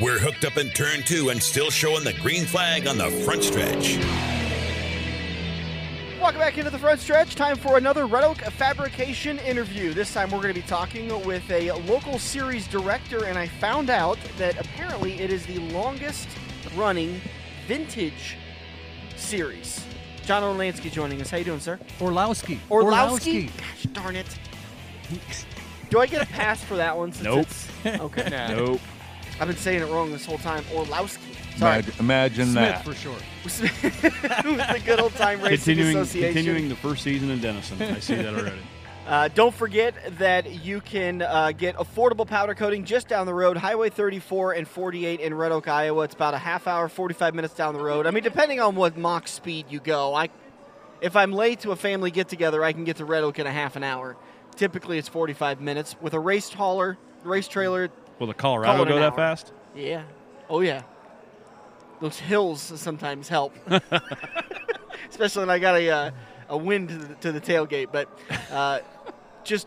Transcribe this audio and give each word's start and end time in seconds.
We're 0.00 0.18
hooked 0.18 0.44
up 0.44 0.56
in 0.56 0.70
turn 0.70 1.04
two 1.04 1.28
and 1.28 1.40
still 1.40 1.70
showing 1.70 2.02
the 2.02 2.14
green 2.14 2.46
flag 2.46 2.88
on 2.88 2.98
the 2.98 3.10
front 3.10 3.44
stretch. 3.44 3.96
Welcome 6.20 6.40
back 6.40 6.58
into 6.58 6.70
the 6.70 6.80
front 6.80 6.98
stretch. 6.98 7.36
Time 7.36 7.56
for 7.56 7.76
another 7.76 8.06
Red 8.06 8.24
Oak 8.24 8.38
Fabrication 8.38 9.38
interview. 9.38 9.94
This 9.94 10.12
time 10.12 10.32
we're 10.32 10.42
going 10.42 10.52
to 10.52 10.60
be 10.60 10.66
talking 10.66 11.24
with 11.24 11.48
a 11.48 11.70
local 11.82 12.18
series 12.18 12.66
director, 12.66 13.26
and 13.26 13.38
I 13.38 13.46
found 13.46 13.88
out 13.88 14.18
that 14.36 14.58
apparently 14.58 15.20
it 15.20 15.32
is 15.32 15.46
the 15.46 15.58
longest 15.58 16.26
running 16.74 17.20
vintage 17.68 18.36
series. 19.14 19.84
John 20.24 20.42
Orlansky 20.42 20.90
joining 20.90 21.20
us. 21.20 21.30
How 21.30 21.36
you 21.36 21.44
doing, 21.44 21.60
sir? 21.60 21.78
Orlowski. 22.00 22.58
Orlowski? 22.68 23.46
Gosh 23.46 23.82
darn 23.92 24.16
it. 24.16 24.38
Do 25.88 26.00
I 26.00 26.06
get 26.06 26.22
a 26.22 26.26
pass 26.26 26.64
for 26.64 26.74
that 26.74 26.96
one? 26.96 27.12
Since 27.12 27.24
Nope. 27.24 27.46
It's, 27.84 28.00
okay. 28.00 28.46
Nope. 28.56 28.80
I've 29.40 29.48
been 29.48 29.56
saying 29.56 29.82
it 29.82 29.86
wrong 29.86 30.12
this 30.12 30.24
whole 30.24 30.38
time. 30.38 30.64
Orlowski. 30.74 31.22
Sorry. 31.56 31.78
Imagine, 31.78 31.94
imagine 32.00 32.46
Smith 32.46 32.54
that. 32.54 32.84
for 32.84 32.94
short. 32.94 33.22
With 33.44 33.58
the 33.58 34.82
good 34.84 35.00
old 35.00 35.14
time 35.14 35.40
racing 35.40 35.76
Continuing, 35.76 35.96
association. 35.98 36.34
continuing 36.34 36.68
the 36.68 36.76
first 36.76 37.02
season 37.02 37.30
in 37.30 37.40
Denison. 37.40 37.80
I 37.82 37.98
see 38.00 38.14
that 38.16 38.34
already. 38.34 38.58
Uh, 39.06 39.28
don't 39.34 39.54
forget 39.54 39.94
that 40.16 40.64
you 40.64 40.80
can 40.80 41.20
uh, 41.20 41.52
get 41.52 41.76
affordable 41.76 42.26
powder 42.26 42.54
coating 42.54 42.86
just 42.86 43.06
down 43.06 43.26
the 43.26 43.34
road, 43.34 43.54
Highway 43.54 43.90
34 43.90 44.52
and 44.54 44.66
48 44.66 45.20
in 45.20 45.34
Red 45.34 45.52
Oak, 45.52 45.68
Iowa. 45.68 46.04
It's 46.04 46.14
about 46.14 46.32
a 46.32 46.38
half 46.38 46.66
hour, 46.66 46.88
45 46.88 47.34
minutes 47.34 47.52
down 47.52 47.74
the 47.74 47.82
road. 47.82 48.06
I 48.06 48.12
mean, 48.12 48.22
depending 48.24 48.60
on 48.60 48.76
what 48.76 48.96
mock 48.96 49.28
speed 49.28 49.66
you 49.68 49.78
go, 49.78 50.14
I, 50.14 50.30
if 51.02 51.16
I'm 51.16 51.32
late 51.32 51.60
to 51.60 51.72
a 51.72 51.76
family 51.76 52.10
get 52.10 52.30
together, 52.30 52.64
I 52.64 52.72
can 52.72 52.84
get 52.84 52.96
to 52.96 53.04
Red 53.04 53.24
Oak 53.24 53.38
in 53.38 53.46
a 53.46 53.52
half 53.52 53.76
an 53.76 53.84
hour. 53.84 54.16
Typically, 54.56 54.96
it's 54.96 55.10
45 55.10 55.60
minutes 55.60 55.96
with 56.00 56.14
a 56.14 56.20
race 56.20 56.50
hauler, 56.50 56.96
race 57.24 57.46
trailer. 57.46 57.90
Will 58.18 58.26
the 58.26 58.34
Colorado 58.34 58.84
go 58.84 58.96
that 58.96 59.12
hour. 59.12 59.16
fast? 59.16 59.52
Yeah, 59.74 60.04
oh 60.48 60.60
yeah. 60.60 60.82
Those 62.00 62.18
hills 62.18 62.60
sometimes 62.60 63.28
help, 63.28 63.54
especially 65.10 65.40
when 65.40 65.50
I 65.50 65.58
got 65.58 65.76
a 65.76 65.90
uh, 65.90 66.10
a 66.48 66.56
wind 66.56 66.88
to 66.88 66.96
the, 66.96 67.14
to 67.16 67.32
the 67.32 67.40
tailgate. 67.40 67.88
But 67.92 68.08
uh, 68.50 68.80
just 69.44 69.66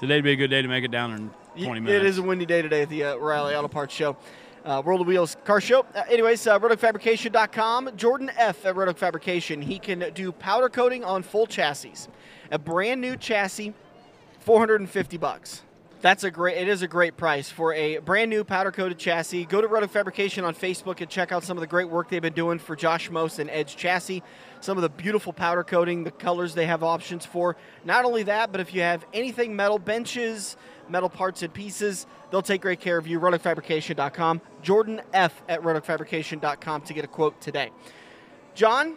Today'd 0.00 0.24
be 0.24 0.32
a 0.32 0.36
good 0.36 0.48
day 0.48 0.62
to 0.62 0.68
make 0.68 0.82
it 0.82 0.90
down 0.90 1.12
in 1.12 1.30
20 1.62 1.80
minutes. 1.80 2.02
It 2.02 2.06
is 2.06 2.16
a 2.16 2.22
windy 2.22 2.46
day 2.46 2.62
today 2.62 2.80
at 2.82 2.88
the 2.88 3.04
uh, 3.04 3.16
Riley 3.16 3.54
Auto 3.54 3.68
Parts 3.68 3.94
Show. 3.94 4.16
Uh, 4.64 4.80
World 4.82 5.02
of 5.02 5.06
Wheels 5.06 5.36
Car 5.44 5.60
Show. 5.60 5.84
Uh, 5.94 6.04
anyways, 6.08 6.46
uh, 6.46 6.58
RedOakFabrication.com. 6.58 7.90
Jordan 7.96 8.30
F. 8.34 8.64
at 8.64 8.76
Red 8.76 8.88
Oak 8.88 8.96
Fabrication. 8.96 9.60
He 9.60 9.78
can 9.78 10.10
do 10.14 10.32
powder 10.32 10.70
coating 10.70 11.04
on 11.04 11.22
full 11.22 11.46
chassis. 11.46 11.92
A 12.50 12.58
brand 12.58 13.02
new 13.02 13.14
chassis, 13.14 13.74
450 14.38 15.18
bucks. 15.18 15.62
That's 16.02 16.24
a 16.24 16.30
great. 16.30 16.56
It 16.56 16.66
is 16.66 16.80
a 16.80 16.88
great 16.88 17.18
price 17.18 17.50
for 17.50 17.74
a 17.74 17.98
brand 17.98 18.30
new 18.30 18.42
powder 18.42 18.72
coated 18.72 18.98
chassis. 18.98 19.44
Go 19.44 19.60
to 19.60 19.68
Oak 19.68 19.90
Fabrication 19.90 20.44
on 20.46 20.54
Facebook 20.54 21.02
and 21.02 21.10
check 21.10 21.30
out 21.30 21.44
some 21.44 21.58
of 21.58 21.60
the 21.60 21.66
great 21.66 21.90
work 21.90 22.08
they've 22.08 22.22
been 22.22 22.32
doing 22.32 22.58
for 22.58 22.74
Josh 22.74 23.10
Most 23.10 23.38
and 23.38 23.50
Edge 23.50 23.76
Chassis. 23.76 24.22
Some 24.62 24.78
of 24.78 24.82
the 24.82 24.88
beautiful 24.88 25.34
powder 25.34 25.62
coating, 25.62 26.04
the 26.04 26.10
colors 26.10 26.54
they 26.54 26.64
have 26.64 26.82
options 26.82 27.26
for. 27.26 27.54
Not 27.84 28.06
only 28.06 28.22
that, 28.22 28.50
but 28.50 28.62
if 28.62 28.72
you 28.72 28.80
have 28.80 29.04
anything 29.12 29.54
metal 29.54 29.78
benches, 29.78 30.56
metal 30.88 31.10
parts 31.10 31.42
and 31.42 31.52
pieces, 31.52 32.06
they'll 32.30 32.40
take 32.40 32.62
great 32.62 32.80
care 32.80 32.96
of 32.96 33.06
you. 33.06 33.20
RedOakFabrication.com. 33.20 34.40
Jordan 34.62 35.02
F 35.12 35.42
at 35.50 35.60
RedOakFabrication.com 35.60 36.80
to 36.80 36.94
get 36.94 37.04
a 37.04 37.08
quote 37.08 37.38
today. 37.42 37.72
John, 38.54 38.96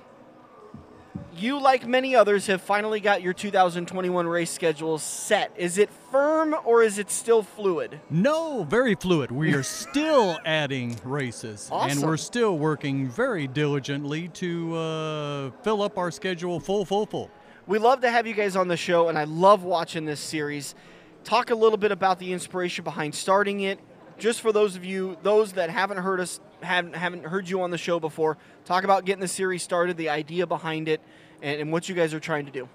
you, 1.37 1.59
like 1.59 1.87
many 1.87 2.15
others, 2.15 2.47
have 2.47 2.61
finally 2.61 2.99
got 2.99 3.21
your 3.21 3.33
2021 3.33 4.27
race 4.27 4.51
schedule 4.51 4.97
set. 4.97 5.51
Is 5.55 5.77
it 5.77 5.89
firm 6.11 6.55
or 6.65 6.83
is 6.83 6.97
it 6.97 7.09
still 7.09 7.43
fluid? 7.43 7.99
No, 8.09 8.63
very 8.63 8.95
fluid. 8.95 9.31
We 9.31 9.53
are 9.53 9.63
still 9.83 10.39
adding 10.45 10.99
races, 11.03 11.69
and 11.71 12.01
we're 12.01 12.17
still 12.17 12.57
working 12.57 13.09
very 13.09 13.47
diligently 13.47 14.27
to 14.29 14.75
uh, 14.75 15.51
fill 15.63 15.81
up 15.81 15.97
our 15.97 16.11
schedule 16.11 16.59
full, 16.59 16.85
full, 16.85 17.05
full. 17.05 17.29
We 17.65 17.79
love 17.79 18.01
to 18.01 18.09
have 18.09 18.27
you 18.27 18.33
guys 18.33 18.55
on 18.55 18.67
the 18.67 18.77
show, 18.77 19.07
and 19.07 19.17
I 19.17 19.23
love 19.23 19.63
watching 19.63 20.05
this 20.05 20.19
series. 20.19 20.75
Talk 21.23 21.49
a 21.49 21.55
little 21.55 21.77
bit 21.77 21.91
about 21.91 22.19
the 22.19 22.33
inspiration 22.33 22.83
behind 22.83 23.15
starting 23.15 23.61
it. 23.61 23.79
Just 24.17 24.41
for 24.41 24.51
those 24.51 24.75
of 24.75 24.83
you, 24.85 25.17
those 25.23 25.53
that 25.53 25.69
haven't 25.69 25.97
heard 25.97 26.19
us, 26.19 26.39
haven't 26.63 26.95
haven't 26.95 27.25
heard 27.25 27.47
you 27.49 27.61
on 27.61 27.71
the 27.71 27.77
show 27.77 27.99
before, 27.99 28.37
talk 28.65 28.83
about 28.83 29.05
getting 29.05 29.21
the 29.21 29.27
series 29.27 29.63
started, 29.63 29.97
the 29.97 30.09
idea 30.09 30.45
behind 30.47 30.87
it, 30.87 31.01
and, 31.41 31.61
and 31.61 31.71
what 31.71 31.87
you 31.89 31.95
guys 31.95 32.13
are 32.13 32.19
trying 32.19 32.45
to 32.45 32.51
do. 32.51 32.67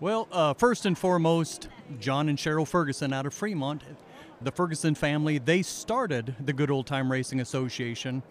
Well, 0.00 0.28
uh, 0.30 0.54
first 0.54 0.86
and 0.86 0.96
foremost, 0.96 1.68
John 2.00 2.28
and 2.28 2.38
Cheryl 2.38 2.66
Ferguson 2.66 3.12
out 3.12 3.26
of 3.26 3.34
Fremont, 3.34 3.82
the 4.40 4.52
Ferguson 4.52 4.94
family, 4.94 5.38
they 5.38 5.62
started 5.62 6.36
the 6.44 6.52
Good 6.52 6.70
Old 6.70 6.86
Time 6.86 7.10
Racing 7.10 7.40
Association, 7.40 8.22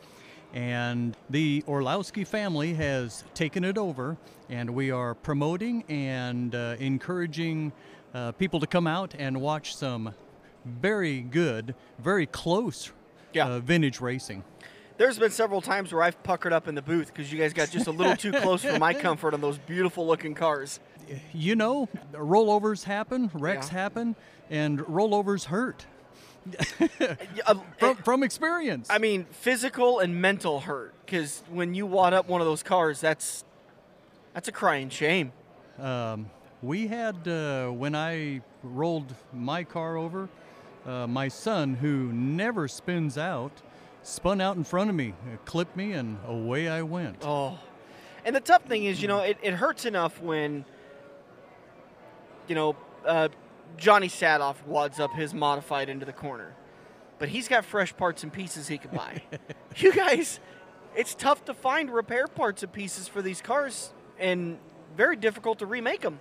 and 0.54 1.18
the 1.30 1.64
Orlowski 1.68 2.24
family 2.24 2.74
has 2.76 3.26
taken 3.34 3.66
it 3.66 3.78
over, 3.78 4.16
and 4.50 4.70
we 4.70 4.92
are 4.92 5.14
promoting 5.14 5.84
and 5.90 6.56
uh, 6.56 6.76
encouraging 6.80 7.74
uh, 8.14 8.32
people 8.32 8.62
to 8.62 8.68
come 8.68 8.88
out 8.88 9.14
and 9.20 9.42
watch 9.42 9.76
some 9.76 10.14
very 10.64 11.20
good, 11.20 11.76
very 12.00 12.26
close 12.28 12.92
Yeah. 13.34 13.48
uh, 13.50 13.60
vintage 13.60 14.00
racing. 14.00 14.44
There's 14.98 15.20
been 15.20 15.32
several 15.32 15.62
times 15.62 15.94
where 15.94 16.02
I've 16.02 16.22
puckered 16.24 16.52
up 16.54 16.68
in 16.68 16.74
the 16.76 16.82
booth 16.82 17.08
because 17.14 17.32
you 17.32 17.38
guys 17.38 17.54
got 17.54 17.70
just 17.70 17.86
a 17.88 17.92
little 17.92 18.16
too 18.16 18.32
close 18.32 18.64
for 18.64 18.80
my 18.80 18.94
comfort 19.06 19.34
on 19.34 19.42
those 19.42 19.58
beautiful 19.60 20.08
looking 20.08 20.34
cars. 20.34 20.80
You 21.34 21.56
know, 21.56 21.88
rollovers 22.14 22.84
happen, 22.84 23.30
wrecks 23.34 23.68
Yeah. 23.68 23.74
happen, 23.80 24.16
and 24.50 24.80
rollovers 24.80 25.46
hurt. 25.46 25.86
Uh, 27.46 27.56
from, 27.78 27.96
from 27.98 28.24
experience. 28.24 28.88
I 28.90 28.98
mean, 29.00 29.26
physical 29.32 30.00
and 30.00 30.22
mental 30.22 30.62
hurt 30.62 30.94
because 31.06 31.44
when 31.50 31.74
you 31.74 31.86
wad 31.86 32.14
up 32.14 32.28
one 32.30 32.40
of 32.42 32.48
those 32.48 32.64
cars, 32.64 33.02
that's 33.02 33.44
that's 34.34 34.48
a 34.48 34.52
crying 34.54 34.90
shame. 34.90 35.32
um, 35.80 36.30
we 36.62 36.88
had 36.88 37.28
uh, 37.28 37.68
when 37.70 37.96
I 37.96 38.42
rolled 38.64 39.14
my 39.34 39.64
car 39.66 39.98
over, 39.98 40.30
uh, 40.86 41.06
my 41.08 41.28
son, 41.28 41.76
who 41.76 42.12
never 42.14 42.68
spins 42.70 43.18
out, 43.18 43.52
spun 44.08 44.40
out 44.40 44.56
in 44.56 44.64
front 44.64 44.90
of 44.90 44.96
me, 44.96 45.14
clipped 45.46 45.76
me, 45.76 45.92
and 45.92 46.18
away 46.26 46.70
I 46.70 46.82
went. 46.82 47.18
Oh, 47.24 47.60
and 48.26 48.36
the 48.36 48.40
tough 48.40 48.64
thing 48.64 48.86
is, 48.86 49.02
you 49.02 49.08
know, 49.08 49.20
it, 49.20 49.38
it 49.42 49.54
hurts 49.54 49.86
enough 49.86 50.22
when, 50.22 50.66
you 52.48 52.56
know, 52.56 52.76
uh, 53.06 53.30
Johnny 53.76 54.08
Sadoff 54.08 54.66
wads 54.66 55.00
up 55.00 55.14
his 55.14 55.34
modified 55.34 55.90
into 55.90 56.06
the 56.06 56.14
corner, 56.14 56.56
but 57.20 57.30
he's 57.30 57.48
got 57.48 57.66
fresh 57.66 57.96
parts 57.96 58.24
and 58.24 58.32
pieces 58.32 58.68
he 58.68 58.78
can 58.78 58.92
buy. 58.92 59.22
you 59.78 59.94
guys, 59.94 60.40
it's 60.96 61.14
tough 61.14 61.44
to 61.46 61.54
find 61.54 61.94
repair 61.94 62.28
parts 62.28 62.64
and 62.64 62.72
pieces 62.72 63.08
for 63.08 63.22
these 63.22 63.42
cars, 63.42 63.94
and 64.18 64.58
very 64.96 65.16
difficult 65.16 65.60
to 65.60 65.66
remake 65.66 66.02
them. 66.02 66.20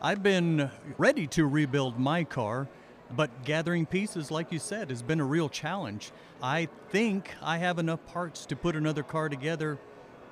I've 0.00 0.22
been 0.22 0.70
ready 0.96 1.26
to 1.28 1.46
rebuild 1.46 1.98
my 1.98 2.24
car, 2.24 2.68
but 3.14 3.44
gathering 3.44 3.86
pieces, 3.86 4.30
like 4.30 4.52
you 4.52 4.58
said, 4.58 4.90
has 4.90 5.02
been 5.02 5.20
a 5.20 5.24
real 5.24 5.48
challenge. 5.48 6.12
I 6.42 6.68
think 6.90 7.30
I 7.42 7.58
have 7.58 7.78
enough 7.78 8.04
parts 8.06 8.46
to 8.46 8.56
put 8.56 8.76
another 8.76 9.02
car 9.02 9.28
together 9.28 9.78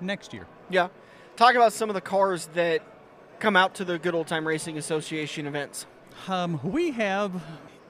next 0.01 0.33
year. 0.33 0.47
Yeah, 0.71 0.89
talk 1.37 1.55
about 1.55 1.73
some 1.73 1.91
of 1.91 1.95
the 1.95 2.01
cars 2.01 2.49
that 2.55 2.83
come 3.39 3.57
out 3.57 3.75
to 3.77 3.85
the 3.85 3.99
Good 3.99 4.15
Old 4.15 4.27
Time 4.27 4.47
Racing 4.47 4.79
Association 4.79 5.47
events. 5.47 5.87
Um, 6.29 6.61
we 6.63 6.93
have 6.93 7.33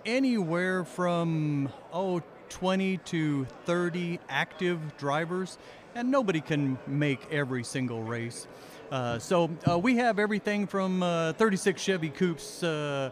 anywhere 0.04 0.84
from 0.84 1.68
oh 1.92 2.22
20 2.48 2.98
to 2.98 3.44
30 3.64 4.20
active 4.28 4.97
drivers, 4.97 5.58
and 5.94 6.10
nobody 6.10 6.41
can 6.41 6.78
make 6.86 7.20
every 7.32 7.64
single 7.64 8.03
race. 8.03 8.47
Uh, 8.91 9.18
so 9.18 9.50
uh, 9.68 9.78
we 9.78 9.97
have 9.97 10.18
everything 10.18 10.66
from 10.66 11.03
uh, 11.03 11.32
36 11.34 11.80
Chevy 11.82 12.08
Coupes, 12.08 12.62
uh, 12.62 13.10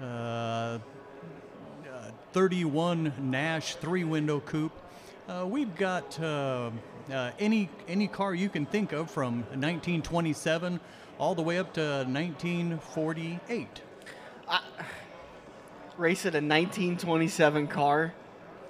uh, 0.00 0.04
uh, 0.04 0.78
31 2.34 3.12
Nash 3.30 3.76
three-window 3.76 4.40
coupe. 4.40 4.72
Uh, 5.28 5.46
we've 5.48 5.74
got 5.76 6.18
uh, 6.20 6.68
uh, 7.10 7.30
any 7.38 7.70
any 7.86 8.08
car 8.08 8.34
you 8.34 8.48
can 8.48 8.66
think 8.66 8.92
of 8.92 9.08
from 9.08 9.42
1927 9.52 10.80
all 11.16 11.36
the 11.36 11.42
way 11.42 11.58
up 11.58 11.72
to 11.74 12.04
1948. 12.08 13.82
Race 15.96 16.26
at 16.26 16.34
a 16.34 16.42
1927 16.42 17.68
car. 17.68 18.12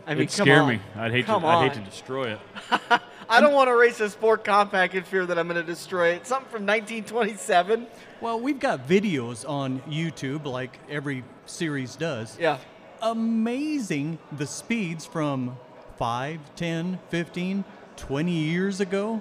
I 0.06 0.10
mean, 0.10 0.24
It'd 0.24 0.36
come 0.36 0.44
scare 0.44 0.60
on. 0.60 0.68
me. 0.68 0.80
I'd 0.94 1.12
hate 1.12 1.24
Come 1.24 1.40
to. 1.40 1.48
I'd 1.48 1.72
hate 1.72 1.82
to 1.82 1.90
destroy 1.90 2.32
it. 2.34 2.40
I 3.30 3.40
don't 3.40 3.54
want 3.54 3.68
to 3.68 3.76
race 3.76 3.98
a 4.00 4.10
sport 4.10 4.44
compact 4.44 4.94
in 4.94 5.04
fear 5.04 5.24
that 5.24 5.38
I'm 5.38 5.48
going 5.48 5.58
to 5.58 5.66
destroy 5.66 6.08
it. 6.08 6.26
Something 6.26 6.50
from 6.50 6.66
1927. 6.66 7.86
Well, 8.20 8.38
we've 8.38 8.60
got 8.60 8.86
videos 8.86 9.48
on 9.48 9.80
YouTube, 9.88 10.44
like 10.44 10.78
every 10.90 11.24
series 11.46 11.96
does. 11.96 12.38
Yeah. 12.38 12.58
Amazing 13.04 14.18
the 14.32 14.46
speeds 14.46 15.04
from 15.04 15.58
5, 15.98 16.40
10, 16.56 16.98
15, 17.10 17.64
20 17.96 18.32
years 18.32 18.80
ago 18.80 19.20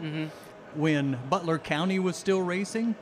when 0.74 1.20
Butler 1.30 1.60
County 1.60 2.00
was 2.00 2.16
still 2.16 2.42
racing. 2.42 2.96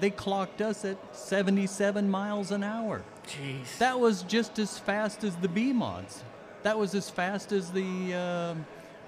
They 0.00 0.08
clocked 0.08 0.62
us 0.62 0.86
at 0.86 0.96
77 1.14 2.08
miles 2.08 2.50
an 2.50 2.64
hour. 2.64 3.02
Jeez. 3.26 3.76
That 3.76 4.00
was 4.00 4.22
just 4.22 4.58
as 4.58 4.78
fast 4.78 5.22
as 5.22 5.36
the 5.36 5.48
B 5.48 5.70
mods. 5.72 6.24
That 6.62 6.78
was 6.78 6.94
as 6.94 7.10
fast 7.10 7.52
as 7.52 7.70
the 7.70 8.14
uh, 8.14 8.54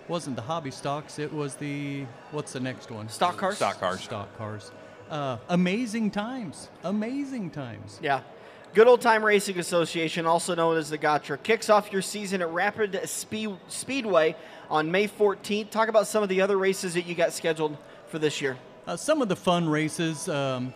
wasn't 0.09 0.37
the 0.37 0.43
hobby 0.43 0.71
stocks. 0.71 1.19
It 1.19 1.33
was 1.33 1.55
the 1.55 2.05
what's 2.33 2.53
the 2.53 2.61
next 2.61 2.91
one? 2.91 3.09
Stock 3.09 3.39
cars. 3.39 3.57
Stock 3.57 3.81
cars. 3.81 4.01
Stock 4.03 4.37
cars. 4.37 4.73
Uh, 5.09 5.39
amazing 5.49 6.11
times. 6.11 6.69
Amazing 6.83 7.51
times. 7.51 7.99
Yeah. 8.03 8.21
Good 8.75 8.89
Old 8.89 9.01
Time 9.01 9.25
Racing 9.25 9.61
Association, 9.61 10.27
also 10.27 10.53
known 10.57 10.77
as 10.77 10.91
the 10.91 10.99
GOTRA, 10.99 11.41
kicks 11.41 11.71
off 11.71 11.93
your 11.93 12.03
season 12.03 12.43
at 12.43 12.51
Rapid 12.51 13.09
Speed- 13.09 13.57
Speedway 13.69 14.35
on 14.69 14.91
May 14.91 15.07
14th. 15.07 15.71
Talk 15.71 15.89
about 15.89 16.09
some 16.09 16.25
of 16.25 16.29
the 16.29 16.41
other 16.41 16.57
races 16.57 16.95
that 16.95 17.07
you 17.07 17.15
got 17.15 17.33
scheduled 17.33 17.77
for 18.09 18.19
this 18.19 18.43
year. 18.43 18.59
Uh, 18.89 18.97
some 18.97 19.23
of 19.23 19.29
the 19.29 19.37
fun 19.37 19.69
races. 19.69 20.29
Um, 20.29 20.75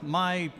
my 0.00 0.50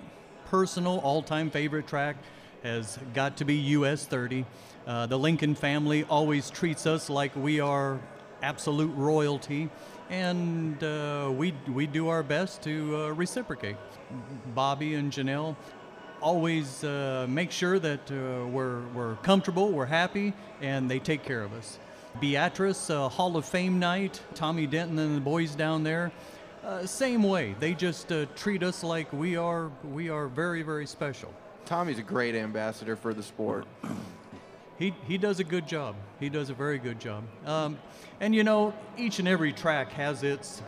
personal 0.50 0.98
all-time 0.98 1.50
favorite 1.50 1.86
track 1.86 2.16
has 2.62 2.98
got 3.14 3.38
to 3.38 3.46
be 3.46 3.54
US 3.54 4.04
30. 4.04 4.44
Uh, 4.86 5.06
the 5.06 5.18
Lincoln 5.18 5.54
family 5.54 6.04
always 6.10 6.50
treats 6.50 6.86
us 6.86 7.08
like 7.08 7.34
we 7.34 7.60
are 7.60 7.98
absolute 8.42 8.94
royalty, 8.96 9.70
and 10.10 10.84
uh, 10.84 11.32
we 11.34 11.54
we 11.68 11.86
do 11.86 12.08
our 12.08 12.22
best 12.22 12.62
to 12.64 12.96
uh, 12.96 13.08
reciprocate. 13.12 13.76
Bobby 14.54 14.94
and 14.94 15.10
Janelle 15.10 15.56
always 16.20 16.84
uh, 16.84 17.26
make 17.28 17.50
sure 17.50 17.78
that 17.78 18.10
uh, 18.10 18.46
we're 18.46 18.80
we're 18.94 19.16
comfortable, 19.16 19.70
we're 19.70 19.86
happy, 19.86 20.32
and 20.60 20.90
they 20.90 20.98
take 20.98 21.22
care 21.22 21.42
of 21.42 21.52
us. 21.52 21.78
Beatrice 22.20 22.90
uh, 22.90 23.08
Hall 23.08 23.36
of 23.36 23.44
Fame 23.44 23.78
night, 23.78 24.20
Tommy 24.34 24.66
Denton 24.66 24.98
and 24.98 25.16
the 25.16 25.20
boys 25.20 25.54
down 25.54 25.84
there. 25.84 26.12
Uh, 26.64 26.84
same 26.86 27.22
way, 27.22 27.54
they 27.58 27.72
just 27.72 28.12
uh, 28.12 28.26
treat 28.36 28.62
us 28.62 28.84
like 28.84 29.12
we 29.12 29.36
are 29.36 29.70
we 29.84 30.10
are 30.10 30.28
very 30.28 30.62
very 30.62 30.86
special. 30.86 31.32
Tommy's 31.64 31.98
a 31.98 32.02
great 32.02 32.34
ambassador 32.34 32.96
for 32.96 33.14
the 33.14 33.22
sport. 33.22 33.66
He, 34.80 34.94
he 35.06 35.18
does 35.18 35.40
a 35.40 35.44
good 35.44 35.68
job. 35.68 35.94
He 36.18 36.30
does 36.30 36.48
a 36.48 36.54
very 36.54 36.78
good 36.78 36.98
job. 36.98 37.24
Um, 37.44 37.78
and 38.18 38.34
you 38.34 38.42
know, 38.42 38.72
each 38.96 39.18
and 39.18 39.28
every 39.28 39.52
track 39.52 39.92
has 39.92 40.22
its 40.22 40.62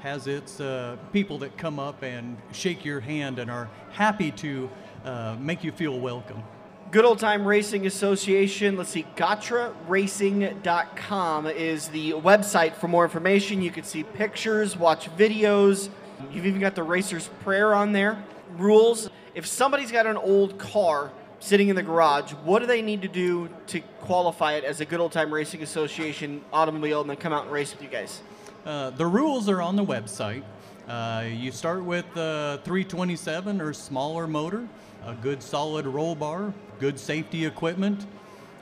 has 0.00 0.26
its 0.26 0.60
uh, 0.60 0.96
people 1.12 1.38
that 1.38 1.56
come 1.56 1.78
up 1.78 2.02
and 2.02 2.36
shake 2.52 2.84
your 2.84 3.00
hand 3.00 3.38
and 3.38 3.50
are 3.50 3.68
happy 3.92 4.30
to 4.32 4.68
uh, 5.04 5.36
make 5.38 5.62
you 5.62 5.70
feel 5.72 6.00
welcome. 6.00 6.42
Good 6.90 7.04
Old 7.04 7.20
Time 7.20 7.46
Racing 7.46 7.86
Association. 7.86 8.76
Let's 8.76 8.90
see, 8.90 9.06
GOTRARacing.com 9.16 11.46
is 11.46 11.88
the 11.88 12.12
website 12.14 12.74
for 12.74 12.88
more 12.88 13.04
information. 13.04 13.62
You 13.62 13.70
can 13.70 13.84
see 13.84 14.02
pictures, 14.02 14.76
watch 14.76 15.08
videos. 15.16 15.88
You've 16.32 16.46
even 16.46 16.60
got 16.60 16.74
the 16.74 16.82
racer's 16.82 17.28
prayer 17.44 17.72
on 17.74 17.92
there. 17.92 18.24
Rules. 18.56 19.08
If 19.36 19.46
somebody's 19.46 19.92
got 19.92 20.06
an 20.06 20.16
old 20.16 20.58
car 20.58 21.12
sitting 21.38 21.68
in 21.68 21.76
the 21.76 21.82
garage, 21.82 22.32
what 22.32 22.58
do 22.58 22.66
they 22.66 22.82
need 22.82 23.02
to 23.02 23.08
do 23.08 23.48
to 23.68 23.78
qualify 24.00 24.54
it 24.54 24.64
as 24.64 24.80
a 24.80 24.84
Good 24.84 24.98
Old 24.98 25.12
Time 25.12 25.32
Racing 25.32 25.62
Association 25.62 26.42
automobile 26.52 27.02
and 27.02 27.08
then 27.08 27.16
come 27.16 27.32
out 27.32 27.44
and 27.44 27.52
race 27.52 27.72
with 27.72 27.82
you 27.82 27.88
guys? 27.88 28.20
Uh, 28.64 28.90
the 28.90 29.06
rules 29.06 29.48
are 29.48 29.62
on 29.62 29.76
the 29.76 29.84
website. 29.84 30.42
Uh, 30.86 31.24
you 31.26 31.50
start 31.50 31.82
with 31.82 32.04
uh, 32.16 32.58
327 32.58 33.60
or 33.60 33.72
smaller 33.72 34.26
motor, 34.26 34.68
a 35.06 35.14
good 35.14 35.42
solid 35.42 35.86
roll 35.86 36.14
bar, 36.14 36.52
good 36.78 36.98
safety 36.98 37.46
equipment, 37.46 38.06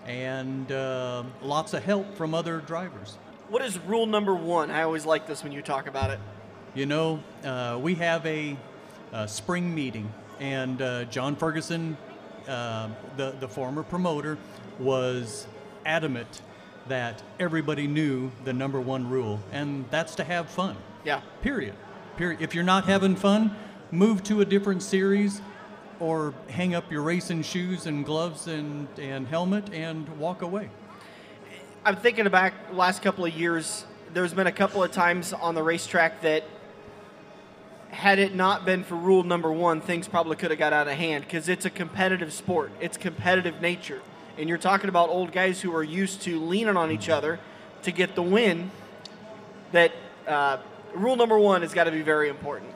and 0.07 0.71
uh, 0.71 1.25
lots 1.43 1.75
of 1.75 1.83
help 1.83 2.15
from 2.17 2.35
other 2.35 2.59
drivers. 2.61 3.19
What 3.49 3.63
is 3.63 3.79
rule 3.81 4.07
number 4.07 4.35
one? 4.35 4.71
I 4.71 4.83
always 4.83 5.07
like 5.07 5.27
this 5.27 5.43
when 5.43 5.53
you 5.53 5.63
talk 5.63 5.89
about 5.89 6.11
it. 6.11 6.21
You 6.75 6.87
know, 6.87 7.21
uh, 7.45 7.79
we 7.81 7.95
have 7.97 8.25
a, 8.27 8.57
a 9.13 9.27
spring 9.27 9.75
meeting, 9.75 10.13
and 10.39 10.81
uh, 10.81 11.05
John 11.07 11.35
Ferguson, 11.35 11.97
uh, 12.47 12.91
the, 13.17 13.35
the 13.41 13.49
former 13.49 13.83
promoter, 13.83 14.39
was 14.79 15.47
adamant 15.85 16.43
that 16.89 17.23
everybody 17.39 17.87
knew 17.87 18.31
the 18.45 18.53
number 18.53 18.81
one 18.81 19.09
rule, 19.09 19.41
and 19.53 19.85
that's 19.91 20.15
to 20.17 20.25
have 20.25 20.49
fun. 20.49 20.77
Yeah. 21.05 21.21
Period. 21.43 21.75
Period. 22.17 22.41
If 22.41 22.55
you're 22.55 22.65
not 22.65 22.85
having 22.85 23.17
fun, 23.17 23.57
move 23.91 24.23
to 24.25 24.41
a 24.41 24.45
different 24.45 24.83
series 24.83 25.41
or 26.01 26.35
hang 26.49 26.75
up 26.75 26.91
your 26.91 27.03
racing 27.03 27.43
shoes 27.43 27.87
and 27.87 28.05
gloves 28.05 28.47
and, 28.47 28.89
and 28.99 29.27
helmet 29.27 29.73
and 29.73 30.09
walk 30.19 30.43
away. 30.43 30.71
I'm 31.85 31.97
thinking 31.97 32.29
back 32.29 32.55
last 32.73 33.03
couple 33.03 33.25
of 33.25 33.33
years. 33.33 33.85
There's 34.13 34.35
been 34.35 34.47
a 34.47 34.53
couple 34.53 34.83
of 34.83 34.93
times 34.93 35.33
on 35.33 35.55
the 35.55 35.63
racetrack 35.63 36.23
that, 36.23 36.45
had 37.91 38.19
it 38.19 38.35
not 38.35 38.67
been 38.67 38.85
for 38.85 38.97
rule 38.97 39.23
number 39.23 39.51
one, 39.51 39.81
things 39.81 40.07
probably 40.07 40.37
could 40.37 40.51
have 40.51 40.59
got 40.59 40.73
out 40.73 40.89
of 40.89 40.95
hand 40.95 41.25
because 41.25 41.49
it's 41.49 41.65
a 41.65 41.71
competitive 41.71 42.33
sport. 42.33 42.71
It's 42.81 42.97
competitive 42.97 43.63
nature, 43.63 44.03
and 44.39 44.49
you're 44.49 44.57
talking 44.57 44.89
about 44.89 45.09
old 45.09 45.33
guys 45.33 45.61
who 45.61 45.75
are 45.75 45.83
used 45.83 46.23
to 46.23 46.39
leaning 46.39 46.77
on 46.77 46.93
each 46.93 47.09
other 47.09 47.41
to 47.83 47.91
get 47.91 48.15
the 48.15 48.23
win. 48.23 48.71
That 49.73 49.93
uh, 50.27 50.59
rule 50.95 51.17
number 51.17 51.39
one 51.39 51.63
has 51.63 51.75
got 51.75 51.85
to 51.85 51.91
be 51.91 52.03
very 52.03 52.29
important. 52.29 52.71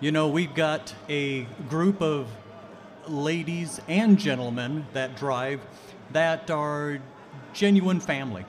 You 0.00 0.10
know, 0.12 0.28
we've 0.28 0.54
got 0.54 0.94
a 1.08 1.42
group 1.68 2.02
of 2.02 2.28
ladies 3.06 3.80
and 3.86 4.18
gentlemen 4.18 4.86
that 4.92 5.16
drive 5.16 5.60
that 6.12 6.50
are 6.50 6.98
genuine 7.54 8.00
family. 8.00 8.44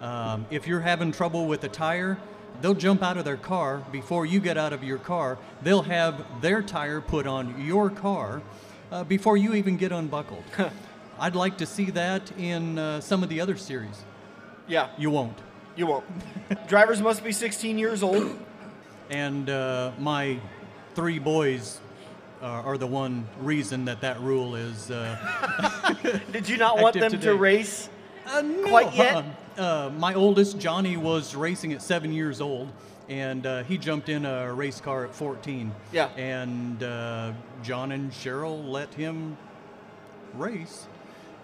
Um, 0.00 0.46
if 0.50 0.66
you're 0.66 0.80
having 0.80 1.12
trouble 1.12 1.46
with 1.46 1.62
a 1.64 1.68
tire, 1.68 2.18
they'll 2.60 2.74
jump 2.74 3.02
out 3.02 3.18
of 3.18 3.24
their 3.24 3.36
car 3.36 3.84
before 3.92 4.24
you 4.26 4.40
get 4.40 4.56
out 4.56 4.72
of 4.72 4.82
your 4.82 4.98
car. 4.98 5.38
They'll 5.62 5.82
have 5.82 6.40
their 6.40 6.62
tire 6.62 7.00
put 7.00 7.26
on 7.26 7.64
your 7.64 7.90
car 7.90 8.42
uh, 8.90 9.04
before 9.04 9.36
you 9.36 9.54
even 9.54 9.76
get 9.76 9.92
unbuckled. 9.92 10.44
I'd 11.22 11.36
like 11.36 11.58
to 11.58 11.66
see 11.66 11.84
that 11.92 12.32
in 12.36 12.80
uh, 12.80 13.00
some 13.00 13.22
of 13.22 13.28
the 13.28 13.40
other 13.40 13.56
series. 13.56 14.02
Yeah, 14.66 14.88
You 14.98 15.08
won't. 15.10 15.38
you 15.76 15.86
won't. 15.86 16.04
Drivers 16.66 17.00
must 17.00 17.22
be 17.22 17.30
16 17.30 17.78
years 17.78 18.02
old. 18.02 18.36
And 19.08 19.48
uh, 19.48 19.92
my 20.00 20.40
three 20.96 21.20
boys 21.20 21.78
are, 22.42 22.62
are 22.64 22.76
the 22.76 22.88
one 22.88 23.28
reason 23.40 23.84
that 23.84 24.00
that 24.00 24.20
rule 24.20 24.56
is. 24.56 24.90
Uh, 24.90 26.18
Did 26.32 26.48
you 26.48 26.56
not 26.56 26.80
want 26.80 26.96
Active 26.96 27.12
them 27.12 27.20
to 27.20 27.34
race? 27.36 27.88
Uh, 28.26 28.40
no, 28.40 28.68
Quite 28.68 28.92
yet? 28.94 29.14
uh-uh. 29.14 29.24
Uh, 29.58 29.90
my 29.98 30.14
oldest, 30.14 30.58
Johnny, 30.58 30.96
was 30.96 31.34
racing 31.36 31.74
at 31.74 31.82
seven 31.82 32.10
years 32.10 32.40
old, 32.40 32.72
and 33.10 33.44
uh, 33.46 33.62
he 33.64 33.76
jumped 33.76 34.08
in 34.08 34.24
a 34.24 34.50
race 34.52 34.80
car 34.80 35.04
at 35.04 35.14
14. 35.14 35.70
Yeah. 35.92 36.06
And 36.16 36.82
uh, 36.82 37.32
John 37.62 37.92
and 37.92 38.10
Cheryl 38.10 38.66
let 38.70 38.94
him 38.94 39.36
race, 40.32 40.86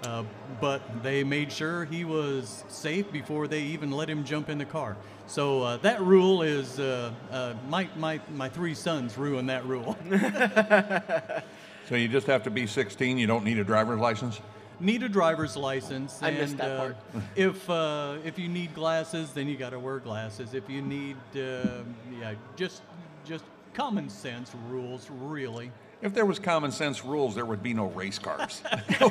uh, 0.04 0.24
but 0.60 1.02
they 1.02 1.24
made 1.24 1.52
sure 1.52 1.84
he 1.84 2.04
was 2.04 2.64
safe 2.68 3.10
before 3.12 3.48
they 3.48 3.62
even 3.62 3.90
let 3.90 4.08
him 4.08 4.24
jump 4.24 4.48
in 4.48 4.58
the 4.58 4.64
car. 4.64 4.96
So 5.26 5.62
uh, 5.62 5.76
that 5.78 6.00
rule 6.00 6.42
is 6.42 6.78
uh, 6.78 7.12
uh, 7.30 7.54
my, 7.68 7.88
my, 7.96 8.20
my 8.34 8.48
three 8.48 8.74
sons 8.74 9.18
ruined 9.18 9.48
that 9.50 9.66
rule. 9.66 9.96
So 11.88 11.94
you 11.94 12.06
just 12.06 12.26
have 12.26 12.42
to 12.42 12.50
be 12.50 12.66
16. 12.66 13.16
You 13.16 13.26
don't 13.26 13.44
need 13.44 13.58
a 13.58 13.64
driver's 13.64 13.98
license. 13.98 14.42
need 14.78 15.02
a 15.02 15.08
driver's 15.08 15.56
license. 15.56 16.22
I 16.22 16.28
and, 16.28 16.38
missed 16.38 16.58
that 16.58 16.70
uh, 16.72 16.78
part. 16.78 16.96
if 17.36 17.70
uh, 17.70 18.18
if 18.26 18.38
you 18.38 18.46
need 18.46 18.74
glasses, 18.74 19.30
then 19.30 19.48
you 19.48 19.56
got 19.56 19.70
to 19.70 19.78
wear 19.78 19.98
glasses. 19.98 20.52
If 20.52 20.68
you 20.68 20.82
need, 20.82 21.16
uh, 21.34 21.82
yeah, 22.20 22.34
just 22.56 22.82
just 23.24 23.44
common 23.72 24.10
sense 24.10 24.52
rules, 24.68 25.08
really. 25.10 25.72
If 26.00 26.14
there 26.14 26.24
was 26.24 26.38
common 26.38 26.70
sense 26.70 27.04
rules, 27.04 27.34
there 27.34 27.44
would 27.44 27.62
be 27.62 27.74
no 27.74 27.86
race 27.86 28.18
cars. 28.18 28.62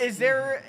Is 0.00 0.18
there 0.18 0.62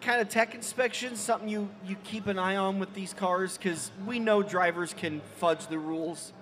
kind 0.00 0.20
of 0.20 0.28
tech 0.28 0.54
inspections 0.54 1.18
something 1.18 1.48
you, 1.48 1.70
you 1.86 1.96
keep 2.04 2.26
an 2.26 2.38
eye 2.38 2.56
on 2.56 2.78
with 2.78 2.92
these 2.94 3.14
cars? 3.14 3.56
Because 3.56 3.90
we 4.06 4.18
know 4.18 4.42
drivers 4.42 4.92
can 4.92 5.22
fudge 5.36 5.66
the 5.68 5.78
rules 5.78 6.32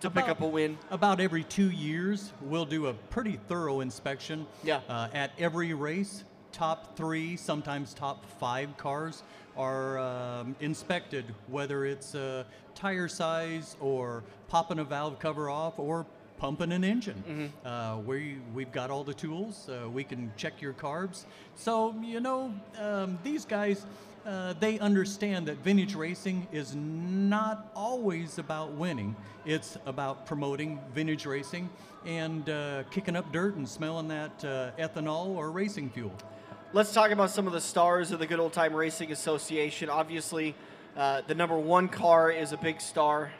to 0.00 0.10
pick 0.10 0.28
up 0.28 0.40
a 0.40 0.46
win. 0.46 0.78
About 0.90 1.20
every 1.20 1.44
two 1.44 1.70
years, 1.70 2.32
we'll 2.40 2.64
do 2.64 2.86
a 2.86 2.94
pretty 2.94 3.38
thorough 3.48 3.80
inspection. 3.80 4.46
Yeah. 4.64 4.80
Uh, 4.88 5.08
at 5.12 5.30
every 5.38 5.74
race, 5.74 6.24
top 6.52 6.96
three, 6.96 7.36
sometimes 7.36 7.94
top 7.94 8.24
five 8.38 8.76
cars 8.76 9.22
are 9.56 9.98
um, 9.98 10.56
inspected, 10.60 11.24
whether 11.48 11.84
it's 11.86 12.14
uh, 12.14 12.44
tire 12.74 13.08
size 13.08 13.76
or 13.80 14.22
popping 14.48 14.78
a 14.78 14.84
valve 14.84 15.18
cover 15.18 15.48
off 15.48 15.78
or 15.78 16.06
pumping 16.38 16.72
an 16.72 16.84
engine. 16.84 17.52
Uh, 17.64 17.98
we 18.04 18.38
we've 18.54 18.72
got 18.72 18.90
all 18.90 19.04
the 19.04 19.14
tools. 19.14 19.68
Uh, 19.68 19.88
we 19.88 20.04
can 20.04 20.32
check 20.36 20.60
your 20.60 20.72
carbs. 20.72 21.24
So 21.54 21.94
you 22.02 22.20
know 22.20 22.52
um, 22.78 23.18
these 23.22 23.44
guys. 23.44 23.86
Uh, 24.26 24.54
they 24.58 24.76
understand 24.80 25.46
that 25.46 25.56
vintage 25.58 25.94
racing 25.94 26.48
is 26.50 26.74
not 26.74 27.70
always 27.76 28.38
about 28.38 28.72
winning. 28.72 29.14
It's 29.44 29.78
about 29.86 30.26
promoting 30.26 30.80
vintage 30.92 31.26
racing 31.26 31.70
and 32.04 32.50
uh, 32.50 32.82
kicking 32.90 33.14
up 33.14 33.30
dirt 33.30 33.54
and 33.54 33.68
smelling 33.68 34.08
that 34.08 34.44
uh, 34.44 34.70
ethanol 34.80 35.28
or 35.36 35.52
racing 35.52 35.90
fuel. 35.90 36.12
Let's 36.72 36.92
talk 36.92 37.12
about 37.12 37.30
some 37.30 37.46
of 37.46 37.52
the 37.52 37.60
stars 37.60 38.10
of 38.10 38.18
the 38.18 38.26
Good 38.26 38.40
Old 38.40 38.52
Time 38.52 38.74
Racing 38.74 39.12
Association. 39.12 39.88
Obviously, 39.88 40.56
uh, 40.96 41.22
the 41.28 41.34
number 41.36 41.56
one 41.56 41.86
car 41.86 42.28
is 42.32 42.50
a 42.50 42.56
big 42.56 42.80
star. 42.80 43.30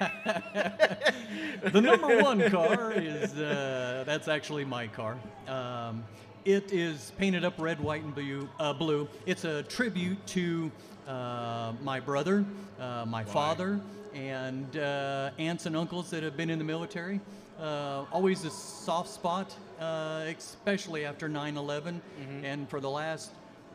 the 1.72 1.80
number 1.80 2.22
one 2.22 2.50
car 2.50 2.92
is 2.92 3.34
uh, 3.34 4.04
that's 4.06 4.28
actually 4.28 4.64
my 4.64 4.86
car. 4.88 5.16
Um, 5.48 6.04
It 6.44 6.72
is 6.72 7.12
painted 7.16 7.44
up 7.44 7.54
red, 7.58 7.80
white, 7.80 8.02
and 8.02 8.14
blue. 8.14 8.48
Uh, 8.58 8.72
blue. 8.74 9.08
It's 9.24 9.44
a 9.44 9.62
tribute 9.62 10.18
to 10.28 10.70
uh, 11.08 11.72
my 11.82 12.00
brother, 12.00 12.44
uh, 12.78 13.06
my 13.06 13.24
father, 13.24 13.80
and 14.14 14.76
uh, 14.76 15.30
aunts 15.38 15.64
and 15.66 15.74
uncles 15.76 16.10
that 16.10 16.22
have 16.22 16.36
been 16.36 16.50
in 16.50 16.58
the 16.58 16.64
military. 16.64 17.20
Uh, 17.58 18.04
always 18.12 18.44
a 18.44 18.50
soft 18.50 19.08
spot, 19.08 19.54
uh, 19.80 20.24
especially 20.36 21.04
after 21.06 21.28
9 21.28 21.56
11. 21.56 22.02
And 22.44 22.68
for 22.68 22.80
the 22.80 22.90
last 22.90 23.30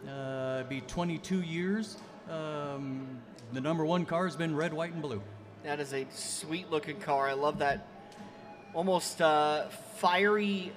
uh, 0.07 0.63
be 0.63 0.81
22 0.81 1.41
years, 1.41 1.97
um, 2.29 3.07
the 3.53 3.61
number 3.61 3.85
one 3.85 4.05
car 4.05 4.25
has 4.25 4.35
been 4.35 4.55
red, 4.55 4.73
white, 4.73 4.93
and 4.93 5.01
blue. 5.01 5.21
That 5.63 5.79
is 5.79 5.93
a 5.93 6.05
sweet 6.11 6.69
looking 6.71 6.99
car. 6.99 7.27
I 7.27 7.33
love 7.33 7.59
that 7.59 7.85
almost 8.73 9.21
uh, 9.21 9.67
fiery. 9.97 10.71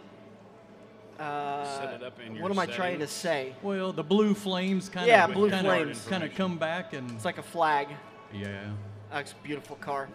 Uh, 1.19 1.79
Set 1.79 1.95
it 1.95 2.03
up 2.03 2.19
in 2.21 2.35
your 2.35 2.43
what 2.43 2.51
am 2.51 2.59
I 2.59 2.67
trying 2.67 2.99
to 2.99 3.07
say? 3.07 3.55
Well, 3.63 3.93
the 3.93 4.03
blue 4.03 4.35
flames 4.35 4.89
kind 4.89 5.07
Yeah, 5.07 5.27
of 5.27 5.35
blue 5.35 5.51
kind 5.51 5.67
flames. 5.67 6.05
of 6.05 6.11
kind 6.11 6.25
of 6.25 6.35
come 6.35 6.59
back 6.59 6.95
and 6.95 7.11
It's 7.13 7.25
like 7.25 7.39
a 7.39 7.43
flag. 7.43 7.89
yeah. 8.33 8.71
That's 9.11 9.33
a 9.33 9.37
beautiful 9.45 9.77
car. 9.77 10.09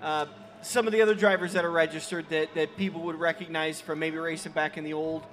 Uh, 0.00 0.26
some 0.62 0.86
of 0.86 0.92
the 0.92 1.02
other 1.02 1.14
drivers 1.14 1.52
that 1.54 1.64
are 1.64 1.70
registered 1.70 2.28
that, 2.30 2.54
that 2.54 2.76
people 2.76 3.02
would 3.02 3.16
recognize 3.18 3.80
from 3.80 3.98
maybe 3.98 4.16
racing 4.18 4.52
back 4.52 4.78
in 4.78 4.84
the 4.84 4.92
old 4.92 5.24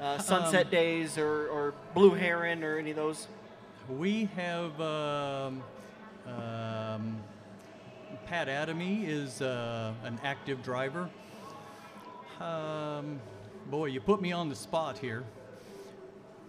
uh, 0.00 0.18
Sunset 0.18 0.70
days 0.70 1.18
or, 1.18 1.48
or 1.48 1.74
Blue 1.94 2.14
Heron 2.14 2.64
or 2.64 2.78
any 2.78 2.90
of 2.90 2.96
those. 2.96 3.28
We 3.90 4.24
have 4.36 4.80
um, 4.80 5.62
um, 6.26 7.18
Pat 8.32 8.48
Adamy 8.48 9.06
is 9.06 9.42
uh, 9.42 9.92
an 10.04 10.18
active 10.24 10.62
driver. 10.62 11.10
Um, 12.40 13.20
boy, 13.66 13.84
you 13.84 14.00
put 14.00 14.22
me 14.22 14.32
on 14.32 14.48
the 14.48 14.54
spot 14.54 14.96
here. 14.96 15.22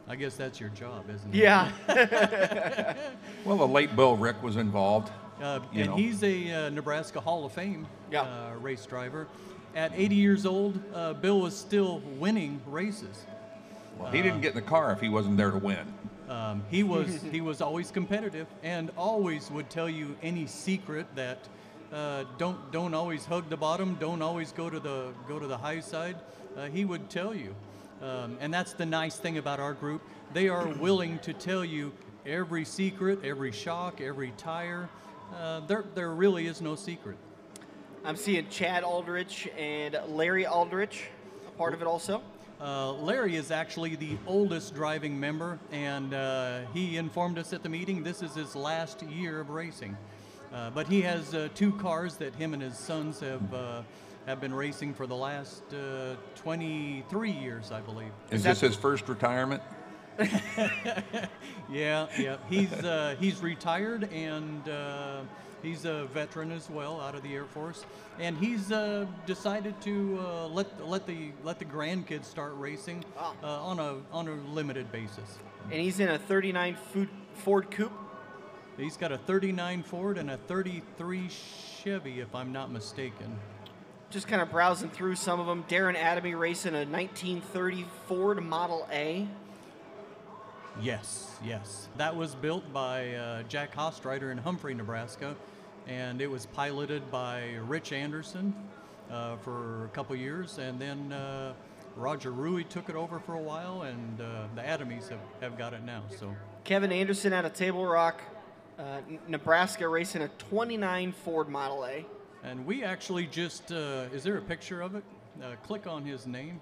I 0.08 0.16
guess 0.16 0.38
that's 0.38 0.62
your 0.62 0.70
job, 0.70 1.10
isn't 1.10 1.36
it? 1.36 1.38
Yeah. 1.38 2.96
Well, 3.44 3.58
the 3.58 3.68
late 3.68 3.94
Bill 3.98 4.16
Rick 4.16 4.42
was 4.42 4.56
involved. 4.56 5.12
Uh, 5.42 5.60
and 5.74 5.88
know. 5.88 5.96
he's 5.98 6.24
a 6.24 6.52
uh, 6.68 6.70
Nebraska 6.70 7.20
Hall 7.20 7.44
of 7.44 7.52
Fame 7.52 7.86
Yeah. 8.10 8.22
uh, 8.22 8.54
race 8.62 8.86
driver. 8.86 9.28
At 9.76 9.92
80 9.94 10.16
years 10.16 10.46
old, 10.46 10.80
uh, 10.94 11.12
Bill 11.12 11.42
was 11.42 11.54
still 11.54 12.00
winning 12.18 12.62
races. 12.66 13.26
Well, 14.00 14.10
he 14.10 14.22
didn't 14.22 14.40
get 14.40 14.52
in 14.52 14.56
the 14.56 14.62
car 14.62 14.94
if 14.94 15.02
he 15.02 15.10
wasn't 15.10 15.36
there 15.36 15.52
to 15.52 15.58
win. 15.58 15.94
Um, 16.30 16.64
he 16.72 16.84
was 16.84 17.22
he 17.32 17.42
was 17.42 17.60
always 17.60 17.92
competitive 17.92 18.48
and 18.64 18.90
always 18.96 19.52
would 19.52 19.70
tell 19.70 19.90
you 19.90 20.16
any 20.24 20.48
secret 20.48 21.08
that 21.16 21.40
uh, 21.94 22.26
don't 22.38 22.72
don't 22.72 22.94
always 22.94 23.26
hug 23.26 23.50
the 23.50 23.58
bottom, 23.58 23.96
don't 24.00 24.22
always 24.22 24.52
go 24.52 24.70
to 24.70 24.80
the 24.80 25.14
go 25.28 25.38
to 25.38 25.46
the 25.46 25.58
high 25.58 25.80
side. 25.80 26.16
Uh, 26.58 26.66
he 26.66 26.86
would 26.86 27.10
tell 27.10 27.36
you, 27.36 27.56
um, 28.02 28.38
and 28.40 28.54
that's 28.54 28.74
the 28.74 28.86
nice 28.86 29.18
thing 29.18 29.38
about 29.38 29.60
our 29.60 29.74
group. 29.74 30.02
They 30.34 30.50
are 30.50 30.68
willing 30.80 31.20
to 31.20 31.34
tell 31.34 31.64
you 31.64 31.94
every 32.26 32.66
secret, 32.66 33.24
every 33.24 33.52
shock, 33.52 34.02
every 34.02 34.34
tire. 34.38 34.90
Uh, 35.40 35.60
there 35.62 35.86
there 35.94 36.12
really 36.12 36.48
is 36.48 36.62
no 36.62 36.76
secret. 36.76 37.18
I'm 38.04 38.16
seeing 38.16 38.50
Chad 38.50 38.84
Aldrich 38.84 39.48
and 39.58 39.98
Larry 40.08 40.46
Aldrich, 40.46 41.06
a 41.48 41.52
part 41.52 41.74
of 41.74 41.82
it 41.82 41.88
also. 41.88 42.22
Uh, 42.60 42.94
Larry 42.94 43.36
is 43.36 43.52
actually 43.52 43.96
the 43.96 44.18
oldest 44.26 44.74
driving 44.74 45.20
member, 45.20 45.60
and 45.72 46.14
uh, 46.14 46.62
he 46.74 46.98
informed 46.98 47.38
us 47.38 47.54
at 47.54 47.62
the 47.62 47.70
meeting 47.70 48.04
this 48.04 48.22
is 48.22 48.34
his 48.36 48.56
last 48.56 49.04
year 49.04 49.40
of 49.40 49.50
racing. 49.50 49.96
Uh, 50.54 50.70
but 50.70 50.88
he 50.88 51.02
has 51.02 51.34
uh, 51.34 51.50
two 51.56 51.72
cars 51.74 52.16
that 52.18 52.36
him 52.36 52.54
and 52.54 52.62
his 52.62 52.78
sons 52.78 53.20
have 53.20 53.54
uh, 53.54 53.82
have 54.28 54.40
been 54.40 54.54
racing 54.54 54.94
for 54.94 55.08
the 55.08 55.16
last 55.16 55.64
uh, 55.74 56.16
23 56.36 57.32
years, 57.32 57.72
I 57.72 57.82
believe. 57.82 58.12
Is 58.32 58.44
this 58.44 58.62
his 58.62 58.76
first 58.76 59.10
retirement? 59.10 59.62
Yeah, 61.72 62.08
yeah. 62.20 62.38
He's 62.50 62.72
uh, 62.72 63.16
he's 63.20 63.42
retired 63.42 64.12
and 64.14 64.68
uh, 64.70 65.22
he's 65.64 65.86
a 65.86 66.06
veteran 66.14 66.52
as 66.52 66.70
well, 66.70 67.02
out 67.02 67.16
of 67.16 67.24
the 67.24 67.34
Air 67.34 67.46
Force, 67.46 67.86
and 68.20 68.38
he's 68.38 68.72
uh, 68.72 69.08
decided 69.26 69.80
to 69.82 70.20
uh, 70.22 70.48
let 70.48 70.88
let 70.88 71.08
the 71.08 71.32
let 71.44 71.58
the 71.58 71.66
grandkids 71.66 72.26
start 72.26 72.54
racing 72.58 73.04
on 73.42 73.80
a 73.80 73.96
on 74.12 74.28
a 74.28 74.36
limited 74.54 74.92
basis. 74.92 75.40
And 75.72 75.82
he's 75.82 76.00
in 76.00 76.10
a 76.10 76.20
39 76.20 76.78
Ford 77.36 77.72
Coupe. 77.72 77.92
He's 78.78 78.98
got 78.98 79.12
a 79.12 79.18
39 79.18 79.84
Ford 79.84 80.18
and 80.18 80.32
a 80.32 80.38
33 80.38 81.30
Chevy, 81.30 82.22
if 82.22 82.34
I'm 82.34 82.52
not 82.52 82.72
mistaken. 82.72 83.38
Just 84.10 84.28
kind 84.28 84.42
of 84.42 84.50
browsing 84.50 84.90
through 84.90 85.16
some 85.16 85.40
of 85.40 85.46
them. 85.46 85.64
Darren 85.70 85.96
Adamy 85.96 86.38
racing 86.38 86.74
a 86.74 86.86
1930 86.86 87.86
Ford 88.08 88.44
Model 88.44 88.88
A. 88.92 89.28
Yes, 90.82 91.38
yes. 91.44 91.88
That 91.98 92.16
was 92.16 92.34
built 92.34 92.72
by 92.74 93.14
uh, 93.14 93.44
Jack 93.44 93.76
Hostreiter 93.76 94.32
in 94.32 94.40
Humphrey, 94.40 94.74
Nebraska, 94.74 95.36
and 95.88 96.20
it 96.20 96.28
was 96.28 96.48
piloted 96.48 97.12
by 97.12 97.56
Rich 97.68 97.92
Anderson 97.92 98.56
uh, 99.12 99.38
for 99.38 99.86
a 99.86 99.90
couple 99.90 100.16
years, 100.16 100.58
and 100.58 100.80
then 100.80 101.12
uh, 101.12 101.54
Roger 101.96 102.32
Rui 102.32 102.64
took 102.64 102.90
it 102.90 102.96
over 102.96 103.20
for 103.20 103.36
a 103.36 103.42
while, 103.42 103.84
and 103.84 104.20
uh, 104.20 104.48
the 104.56 104.62
Adamys 104.62 105.10
have, 105.10 105.20
have 105.42 105.58
got 105.60 105.74
it 105.74 105.84
now. 105.84 106.02
So 106.18 106.36
Kevin 106.64 106.92
Anderson 106.92 107.34
out 107.34 107.46
of 107.46 107.54
Table 107.54 107.86
Rock, 107.86 108.22
uh, 108.80 109.00
Nebraska, 109.28 109.88
racing 109.88 110.22
a 110.24 110.28
29 110.28 111.12
Ford 111.12 111.50
Model 111.50 111.86
A. 111.86 112.06
And 112.44 112.66
we 112.66 112.84
actually 112.84 113.26
just, 113.28 113.72
uh, 113.72 114.06
is 114.14 114.24
there 114.24 114.38
a 114.38 114.42
picture 114.42 114.82
of 114.82 114.96
it? 114.96 115.04
Uh, 115.42 115.56
click 115.64 115.88
on 115.88 116.04
his 116.04 116.28
name 116.28 116.60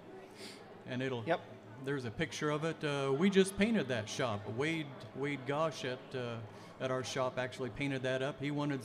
and 0.87 1.01
it'll, 1.01 1.23
Yep. 1.25 1.41
there's 1.85 2.05
a 2.05 2.11
picture 2.11 2.49
of 2.49 2.63
it. 2.63 2.81
Uh, 2.83 3.11
we 3.13 3.29
just 3.29 3.57
painted 3.57 3.87
that 3.87 4.07
shop. 4.07 4.41
Wade, 4.57 4.85
Wade 5.15 5.39
Gosh 5.47 5.85
at, 5.85 5.99
uh, 6.15 6.35
at 6.79 6.91
our 6.91 7.03
shop 7.03 7.37
actually 7.37 7.69
painted 7.71 8.03
that 8.03 8.21
up. 8.21 8.39
He 8.39 8.51
wanted, 8.51 8.81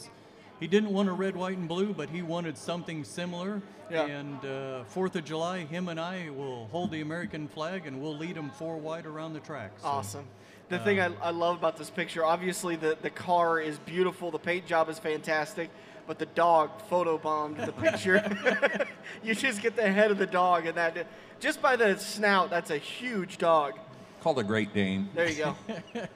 he 0.60 0.66
didn't 0.66 0.90
want 0.90 1.08
a 1.08 1.12
red, 1.12 1.36
white, 1.36 1.58
and 1.58 1.68
blue, 1.68 1.92
but 1.92 2.08
he 2.08 2.22
wanted 2.22 2.56
something 2.56 3.04
similar. 3.04 3.60
Yeah. 3.90 4.06
And 4.06 4.38
uh, 4.40 4.84
4th 4.94 5.14
of 5.14 5.24
July, 5.24 5.60
him 5.60 5.88
and 5.88 6.00
I 6.00 6.30
will 6.30 6.66
hold 6.66 6.90
the 6.90 7.00
American 7.02 7.46
flag 7.46 7.86
and 7.86 8.00
we'll 8.00 8.16
lead 8.16 8.36
him 8.36 8.50
four 8.50 8.76
wide 8.78 9.06
around 9.06 9.34
the 9.34 9.40
track. 9.40 9.72
So, 9.80 9.86
Awesome. 9.86 10.24
The 10.68 10.80
thing 10.80 11.00
I, 11.00 11.12
I 11.22 11.30
love 11.30 11.56
about 11.56 11.76
this 11.76 11.90
picture, 11.90 12.24
obviously 12.24 12.74
the, 12.74 12.98
the 13.00 13.10
car 13.10 13.60
is 13.60 13.78
beautiful, 13.78 14.32
the 14.32 14.38
paint 14.38 14.66
job 14.66 14.88
is 14.88 14.98
fantastic, 14.98 15.70
but 16.08 16.18
the 16.18 16.26
dog 16.26 16.70
photobombed 16.90 17.64
the 17.64 17.70
picture. 17.70 18.86
you 19.22 19.36
just 19.36 19.62
get 19.62 19.76
the 19.76 19.88
head 19.88 20.10
of 20.10 20.18
the 20.18 20.26
dog, 20.26 20.66
and 20.66 20.76
that 20.76 21.06
just 21.38 21.62
by 21.62 21.76
the 21.76 21.96
snout, 21.98 22.50
that's 22.50 22.70
a 22.70 22.78
huge 22.78 23.38
dog. 23.38 23.74
Called 24.20 24.40
a 24.40 24.42
Great 24.42 24.74
Dane. 24.74 25.08
There 25.14 25.30
you 25.30 25.36
go. 25.36 25.56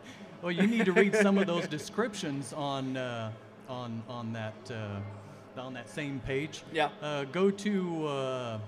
Well, 0.42 0.52
you 0.52 0.66
need 0.66 0.86
to 0.86 0.92
read 0.92 1.14
some 1.16 1.36
of 1.36 1.46
those 1.46 1.68
descriptions 1.68 2.54
on 2.54 2.96
uh, 2.96 3.30
on 3.70 4.02
on 4.08 4.32
that 4.32 4.54
uh, 4.70 5.60
on 5.60 5.72
that 5.74 5.88
same 5.88 6.20
page. 6.20 6.62
Yeah. 6.72 6.90
Uh, 7.00 7.24
go 7.24 7.50
to 7.50 8.06
uh, 8.06 8.58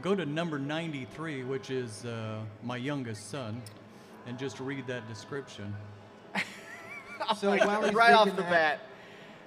go 0.00 0.14
to 0.14 0.24
number 0.24 0.58
93, 0.58 1.44
which 1.44 1.70
is 1.70 2.04
uh, 2.04 2.38
my 2.62 2.76
youngest 2.76 3.30
son, 3.30 3.60
and 4.26 4.38
just 4.38 4.60
read 4.60 4.86
that 4.86 5.06
description. 5.08 5.74
So 7.36 7.50
while 7.56 7.82
he's 7.84 7.94
right 7.94 8.12
off 8.14 8.30
the 8.30 8.42
that- 8.42 8.50
bat. 8.50 8.80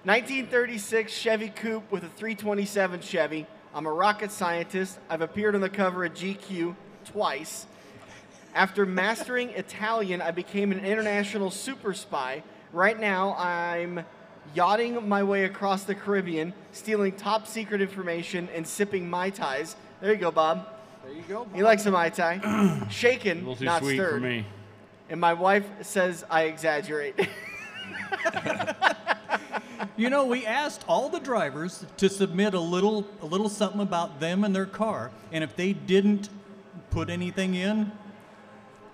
1936 0.06 1.12
Chevy 1.12 1.50
Coupe 1.50 1.92
with 1.92 2.04
a 2.04 2.10
327 2.10 3.02
Chevy. 3.02 3.46
I'm 3.74 3.86
a 3.86 3.92
rocket 3.92 4.32
scientist. 4.32 4.98
I've 5.10 5.22
appeared 5.22 5.56
on 5.56 5.62
the 5.62 5.70
cover 5.70 6.06
of 6.06 6.14
GQ 6.14 6.76
twice. 7.06 7.66
After 8.54 8.86
mastering 8.86 9.50
Italian, 9.50 10.22
I 10.22 10.32
became 10.32 10.72
an 10.72 10.86
international 10.86 11.52
super 11.52 11.94
spy. 11.94 12.44
Right 12.72 12.98
now, 12.98 13.36
I'm 13.36 14.06
yachting 14.54 15.08
my 15.08 15.24
way 15.24 15.46
across 15.46 15.84
the 15.84 15.96
Caribbean, 15.96 16.54
stealing 16.72 17.14
top 17.14 17.48
secret 17.48 17.82
information 17.82 18.48
and 18.54 18.68
sipping 18.68 19.10
Mai 19.10 19.30
Tais. 19.30 19.76
There 20.02 20.12
you 20.12 20.20
go, 20.20 20.32
Bob. 20.32 20.68
There 21.04 21.14
you 21.14 21.24
go. 21.28 21.48
He 21.54 21.64
likes 21.64 21.86
a 21.86 21.92
Mai 21.92 22.10
Tai. 22.10 22.88
Shaken, 22.90 23.40
little 23.40 23.56
too 23.56 23.66
not 23.66 23.82
sweet 23.82 23.96
stirred. 23.96 24.22
for 24.22 24.28
me. 24.28 24.46
And 25.10 25.22
my 25.22 25.34
wife 25.34 25.66
says 25.82 26.26
I 26.30 26.44
exaggerate. 26.44 27.16
You 29.98 30.10
know, 30.10 30.26
we 30.26 30.46
asked 30.46 30.84
all 30.90 31.08
the 31.08 31.22
drivers 31.22 31.86
to 31.98 32.10
submit 32.10 32.54
a 32.54 32.60
little 32.60 33.08
a 33.22 33.26
little 33.26 33.48
something 33.48 33.80
about 33.80 34.20
them 34.20 34.44
and 34.44 34.54
their 34.54 34.66
car, 34.66 35.10
and 35.32 35.42
if 35.42 35.56
they 35.56 35.72
didn't 35.72 36.28
put 36.90 37.10
anything 37.10 37.56
in, 37.56 37.94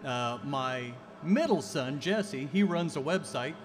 uh, 0.05 0.37
my 0.43 0.93
middle 1.23 1.63
son 1.63 1.99
Jesse, 1.99 2.47
he 2.53 2.61
runs 2.61 2.97
a 2.97 2.99
website. 2.99 3.55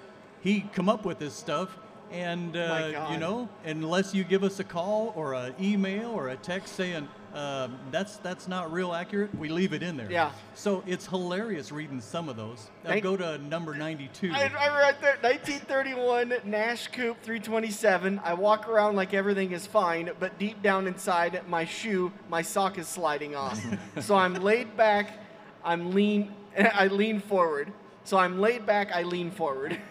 He 0.46 0.60
come 0.74 0.88
up 0.88 1.04
with 1.04 1.18
this 1.18 1.34
stuff, 1.34 1.76
and 2.12 2.56
uh, 2.56 3.08
you 3.10 3.18
know, 3.18 3.48
unless 3.64 4.14
you 4.14 4.22
give 4.22 4.44
us 4.44 4.60
a 4.60 4.64
call 4.64 5.12
or 5.16 5.34
an 5.34 5.54
email 5.60 6.10
or 6.10 6.28
a 6.28 6.36
text 6.36 6.76
saying 6.76 7.08
uh, 7.34 7.66
that's 7.90 8.18
that's 8.18 8.46
not 8.46 8.70
real 8.70 8.94
accurate, 8.94 9.34
we 9.34 9.48
leave 9.48 9.72
it 9.72 9.82
in 9.82 9.96
there. 9.96 10.08
Yeah. 10.08 10.30
So 10.54 10.84
it's 10.86 11.04
hilarious 11.04 11.72
reading 11.72 12.00
some 12.00 12.28
of 12.28 12.36
those. 12.36 12.70
Thank- 12.84 13.02
go 13.02 13.16
to 13.16 13.38
number 13.38 13.74
92. 13.74 14.30
I, 14.32 14.44
I'm 14.44 14.72
right 14.74 14.94
there. 15.00 15.16
1931 15.22 16.34
Nash 16.44 16.86
Coupe 16.92 17.20
327. 17.24 18.20
I 18.22 18.34
walk 18.34 18.68
around 18.68 18.94
like 18.94 19.14
everything 19.14 19.50
is 19.50 19.66
fine, 19.66 20.12
but 20.20 20.38
deep 20.38 20.62
down 20.62 20.86
inside 20.86 21.42
my 21.48 21.64
shoe, 21.64 22.12
my 22.30 22.42
sock 22.42 22.78
is 22.78 22.86
sliding 22.86 23.34
off. 23.34 23.60
so 24.00 24.14
I'm 24.14 24.34
laid 24.34 24.76
back. 24.76 25.18
I'm 25.64 25.90
lean. 25.90 26.32
I 26.56 26.86
lean 26.86 27.18
forward. 27.18 27.72
So 28.04 28.16
I'm 28.16 28.40
laid 28.40 28.64
back. 28.64 28.92
I 28.92 29.02
lean 29.02 29.32
forward. 29.32 29.76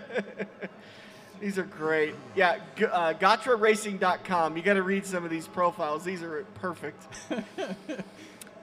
these 1.40 1.58
are 1.58 1.64
great. 1.64 2.14
Yeah, 2.34 2.58
uh, 2.90 3.12
GOTRARacing.com. 3.14 4.56
You 4.56 4.62
got 4.62 4.74
to 4.74 4.82
read 4.82 5.06
some 5.06 5.24
of 5.24 5.30
these 5.30 5.48
profiles. 5.48 6.04
These 6.04 6.22
are 6.22 6.44
perfect. 6.54 7.02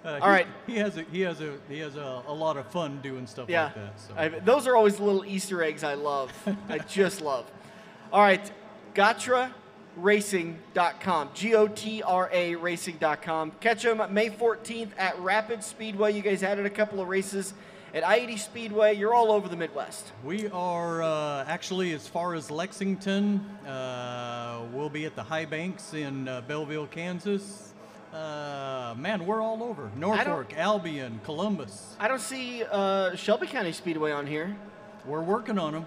Uh, 0.03 0.19
All 0.21 0.29
right. 0.29 0.48
He 0.65 0.77
has 0.77 0.98
a 0.98 1.03
he 1.12 1.21
has 1.21 1.41
a 1.41 1.57
he 1.67 1.79
has 1.79 1.98
a, 1.98 2.24
a 2.25 2.33
lot 2.33 2.55
of 2.55 2.65
fun 2.67 3.01
doing 3.01 3.27
stuff 3.27 3.50
Yeah, 3.50 3.65
like 3.65 3.75
that. 3.75 4.00
So. 4.00 4.13
I, 4.15 4.29
those 4.29 4.65
are 4.65 4.74
always 4.75 4.98
little 5.00 5.25
Easter 5.25 5.62
eggs 5.62 5.83
I 5.83 5.95
love. 5.95 6.31
I 6.69 6.77
just 6.77 7.19
love. 7.19 7.51
All 8.13 8.21
right, 8.21 8.50
GOTRARacing.com. 8.95 11.29
G 11.33 11.53
O 11.53 11.67
T 11.67 12.01
R 12.01 12.29
A 12.31 12.55
Racing.com. 12.55 13.51
Catch 13.59 13.83
them 13.83 14.01
May 14.13 14.29
14th 14.29 14.91
at 14.98 15.19
Rapid 15.19 15.65
Speedway. 15.65 16.13
You 16.13 16.21
guys 16.21 16.43
added 16.43 16.65
a 16.65 16.69
couple 16.69 17.01
of 17.01 17.09
races 17.09 17.53
at 17.93 18.08
I 18.08 18.15
80 18.17 18.38
Speedway. 18.38 18.96
You're 18.96 19.13
all 19.13 19.31
over 19.31 19.48
the 19.48 19.55
Midwest. 19.55 20.12
We 20.24 20.48
are 20.50 21.01
uh, 21.01 21.46
actually 21.48 21.93
as 21.93 22.08
far 22.08 22.34
as 22.36 22.51
Lexington. 22.51 23.39
Uh, 23.65 24.62
we'll 24.74 24.89
be 24.89 25.05
at 25.05 25.15
the 25.15 25.24
High 25.24 25.46
Banks 25.46 25.93
in 25.93 26.27
uh, 26.27 26.41
Belleville, 26.41 26.88
Kansas. 26.88 27.74
Uh, 28.13 28.96
man, 28.98 29.25
we're 29.25 29.41
all 29.41 29.62
over. 29.63 29.91
Norfolk, 29.96 30.53
Albion, 30.58 31.19
Columbus. 31.24 31.96
I 32.00 32.08
don't 32.08 32.22
see 32.22 32.63
uh, 32.63 33.15
Shelby 33.15 33.48
County 33.48 33.72
Speedway 33.72 34.12
on 34.12 34.25
here. 34.25 34.55
We're 35.05 35.22
working 35.22 35.60
on 35.60 35.74
them. 35.74 35.86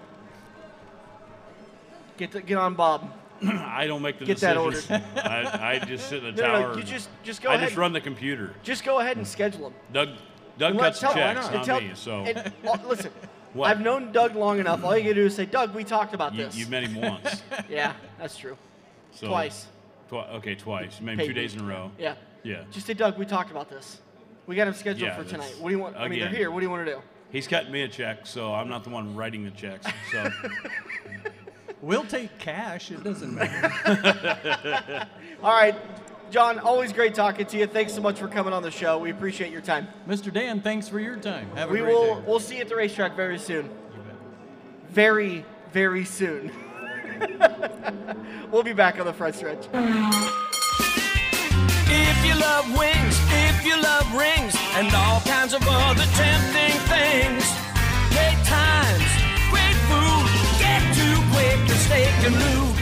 Get 2.17 2.31
to, 2.31 2.41
get 2.41 2.57
on 2.57 2.75
Bob. 2.75 3.11
I 3.43 3.87
don't 3.87 4.01
make 4.01 4.19
the 4.19 4.25
Get 4.25 4.37
that 4.39 4.53
decisions. 4.55 5.01
I, 5.17 5.79
I 5.81 5.85
just 5.85 6.07
sit 6.07 6.23
in 6.23 6.35
the 6.35 6.41
No, 6.41 6.47
no, 6.47 6.59
tower. 6.61 6.71
no, 6.73 6.77
you 6.77 6.83
just 6.83 7.09
just 7.23 7.41
go 7.41 7.49
I 7.49 7.55
ahead. 7.55 7.67
just 7.69 7.77
run 7.77 7.91
the 7.91 7.99
computer. 8.01 8.53
Just 8.63 8.85
go 8.85 8.99
ahead 8.99 9.17
and 9.17 9.27
schedule 9.27 9.69
them. 9.69 9.73
Doug 9.91 10.09
Doug 10.57 10.71
And 10.71 10.79
let- 10.79 10.85
cuts 10.87 10.99
the 10.99 11.07
tell- 11.07 11.13
checks, 11.15 11.45
and 11.47 11.55
not 11.55 11.65
tell- 11.65 11.81
me. 11.81 11.91
So 11.95 12.23
and, 12.23 12.37
uh, 12.67 12.77
listen, 12.87 13.11
What? 13.53 13.69
I've 13.69 13.81
known 13.81 14.11
Doug 14.11 14.35
long 14.35 14.59
enough. 14.59 14.83
All 14.83 14.95
you 14.97 15.03
gotta 15.03 15.15
do 15.15 15.25
is 15.25 15.35
say, 15.35 15.45
Doug, 15.45 15.73
we 15.75 15.83
talked 15.83 16.13
about 16.13 16.33
you, 16.35 16.45
this. 16.45 16.55
you've 16.55 16.69
met 16.69 16.83
him 16.83 16.95
once. 17.01 17.41
yeah, 17.69 17.93
that's 18.19 18.37
true. 18.37 18.57
So 19.11 19.27
Twice. 19.27 19.67
Twi- 20.09 20.27
okay, 20.35 20.55
twice. 20.55 20.99
Maybe 21.01 21.17
Paid 21.17 21.23
two 21.29 21.33
me. 21.33 21.41
days 21.41 21.55
in 21.55 21.61
a 21.61 21.63
row. 21.65 21.91
Yeah. 21.97 22.15
Yeah. 22.43 22.63
Just 22.71 22.87
say, 22.87 22.93
Doug, 22.93 23.17
we 23.17 23.25
talked 23.25 23.51
about 23.51 23.69
this. 23.69 23.99
We 24.47 24.55
got 24.55 24.67
him 24.67 24.73
scheduled 24.73 25.01
Yeah, 25.07 25.15
for 25.15 25.23
tonight. 25.23 25.55
What 25.59 25.69
do 25.69 25.75
you 25.75 25.79
want? 25.81 25.95
I 25.95 26.07
mean, 26.07 26.19
they're 26.19 26.29
here. 26.29 26.51
What 26.51 26.59
do 26.59 26.65
you 26.65 26.69
want 26.69 26.85
to 26.85 26.93
do? 26.93 27.01
He's 27.31 27.47
cutting 27.47 27.71
me 27.71 27.83
a 27.83 27.87
check, 27.87 28.27
so 28.27 28.53
I'm 28.53 28.67
not 28.69 28.83
the 28.83 28.89
one 28.89 29.15
writing 29.15 29.43
the 29.45 29.51
checks. 29.51 29.87
So 30.11 30.29
We'll 31.81 32.05
take 32.05 32.37
cash. 32.39 32.91
It 32.91 33.03
doesn't 33.03 33.33
matter. 33.33 35.07
All 35.43 35.51
right, 35.51 35.75
John. 36.33 36.57
Always 36.57 36.91
great 36.91 37.13
talking 37.13 37.45
to 37.45 37.57
you. 37.59 37.67
Thanks 37.67 37.93
so 37.93 38.01
much 38.01 38.17
for 38.17 38.27
coming 38.27 38.53
on 38.53 38.63
the 38.63 38.71
show. 38.71 38.97
We 38.97 39.11
appreciate 39.11 39.51
your 39.51 39.61
time. 39.61 39.87
Mr. 40.07 40.33
Dan, 40.33 40.61
thanks 40.61 40.89
for 40.89 40.99
your 40.99 41.15
time. 41.15 41.47
Have 41.55 41.69
a 41.69 41.71
we 41.71 41.77
great 41.77 41.93
will. 41.93 42.15
day. 42.15 42.23
We'll 42.25 42.39
see 42.39 42.55
you 42.55 42.61
at 42.61 42.69
the 42.69 42.75
racetrack 42.75 43.15
very 43.15 43.37
soon. 43.37 43.65
You 43.65 44.01
bet. 44.01 44.15
Very, 44.89 45.45
very 45.71 46.03
soon. 46.03 46.51
we'll 48.51 48.63
be 48.63 48.73
back 48.73 48.99
on 48.99 49.05
the 49.05 49.13
front 49.13 49.35
stretch. 49.35 49.67
If 51.85 52.25
you 52.25 52.33
love 52.41 52.65
wings, 52.79 53.15
if 53.29 53.63
you 53.63 53.79
love 53.79 54.11
rings, 54.15 54.55
and 54.73 54.91
all 54.91 55.19
kinds 55.21 55.53
of 55.53 55.61
other 55.67 56.05
tempting 56.15 56.79
things, 56.89 57.45
great 58.09 58.43
times, 58.49 59.05
great 59.53 59.77
food, 59.85 60.31
get 60.57 60.81
to 60.97 61.13
Quaker 61.31 61.75
Steak 61.75 62.25
and 62.25 62.33
Lube. 62.33 62.72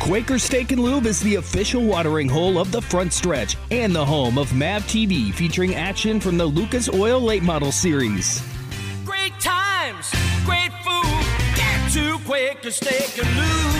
Quaker 0.00 0.38
Steak 0.38 0.72
and 0.72 0.80
Lube 0.80 1.04
is 1.04 1.20
the 1.20 1.34
official 1.34 1.84
watering 1.84 2.26
hole 2.26 2.58
of 2.58 2.72
the 2.72 2.80
front 2.80 3.12
stretch 3.12 3.56
and 3.70 3.94
the 3.94 4.04
home 4.04 4.38
of 4.38 4.54
MAV 4.54 4.82
TV 4.84 5.32
featuring 5.32 5.74
action 5.74 6.18
from 6.18 6.38
the 6.38 6.46
Lucas 6.46 6.88
Oil 6.88 7.20
Late 7.20 7.42
Model 7.42 7.70
Series. 7.70 8.42
Great 9.04 9.38
times, 9.38 10.10
great 10.46 10.72
food, 10.82 11.54
get 11.54 11.92
to 11.92 12.18
Quaker 12.24 12.70
Steak 12.70 13.24
and 13.24 13.36
Lube. 13.36 13.79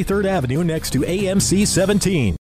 23rd 0.03 0.25
Avenue 0.25 0.63
next 0.63 0.91
to 0.91 0.99
AMC 1.01 1.67
17. 1.67 2.21